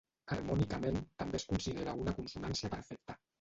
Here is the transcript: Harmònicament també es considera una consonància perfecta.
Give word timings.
Harmònicament 0.35 0.97
també 1.23 1.39
es 1.41 1.45
considera 1.51 1.95
una 2.05 2.15
consonància 2.21 2.73
perfecta. 2.77 3.19